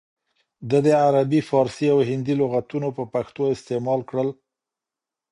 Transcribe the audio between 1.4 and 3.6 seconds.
فارسي او هندي لغاتونه په پښتو